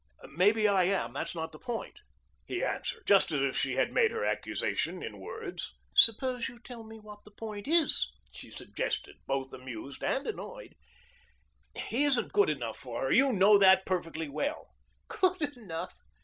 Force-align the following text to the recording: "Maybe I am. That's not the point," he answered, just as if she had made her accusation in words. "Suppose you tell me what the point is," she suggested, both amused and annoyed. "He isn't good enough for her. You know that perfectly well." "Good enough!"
"Maybe 0.35 0.67
I 0.67 0.85
am. 0.85 1.13
That's 1.13 1.35
not 1.35 1.51
the 1.51 1.59
point," 1.59 1.99
he 2.47 2.63
answered, 2.63 3.05
just 3.05 3.31
as 3.31 3.43
if 3.43 3.55
she 3.55 3.75
had 3.75 3.93
made 3.93 4.09
her 4.09 4.25
accusation 4.25 5.03
in 5.03 5.19
words. 5.19 5.75
"Suppose 5.93 6.49
you 6.49 6.57
tell 6.57 6.83
me 6.83 6.99
what 6.99 7.23
the 7.23 7.29
point 7.29 7.67
is," 7.67 8.07
she 8.33 8.49
suggested, 8.49 9.17
both 9.27 9.53
amused 9.53 10.03
and 10.03 10.25
annoyed. 10.25 10.73
"He 11.77 12.03
isn't 12.05 12.33
good 12.33 12.49
enough 12.49 12.77
for 12.79 13.01
her. 13.03 13.11
You 13.11 13.31
know 13.31 13.59
that 13.59 13.85
perfectly 13.85 14.27
well." 14.27 14.69
"Good 15.07 15.43
enough!" 15.55 15.93